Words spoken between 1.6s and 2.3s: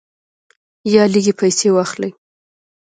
واخلې.